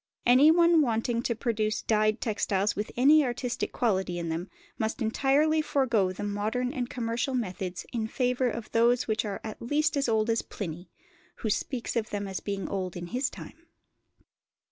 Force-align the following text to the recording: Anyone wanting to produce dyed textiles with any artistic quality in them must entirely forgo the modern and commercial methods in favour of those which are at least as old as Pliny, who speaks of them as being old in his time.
Anyone 0.25 0.81
wanting 0.81 1.21
to 1.21 1.35
produce 1.35 1.83
dyed 1.83 2.21
textiles 2.21 2.75
with 2.75 2.91
any 2.97 3.23
artistic 3.23 3.71
quality 3.71 4.17
in 4.17 4.29
them 4.29 4.49
must 4.79 4.99
entirely 4.99 5.61
forgo 5.61 6.11
the 6.11 6.23
modern 6.23 6.73
and 6.73 6.89
commercial 6.89 7.35
methods 7.35 7.85
in 7.93 8.07
favour 8.07 8.49
of 8.49 8.71
those 8.71 9.07
which 9.07 9.25
are 9.25 9.39
at 9.43 9.61
least 9.61 9.95
as 9.95 10.09
old 10.09 10.31
as 10.31 10.41
Pliny, 10.41 10.89
who 11.35 11.51
speaks 11.51 11.95
of 11.95 12.09
them 12.09 12.27
as 12.27 12.39
being 12.39 12.67
old 12.67 12.97
in 12.97 13.05
his 13.13 13.29
time. 13.29 13.67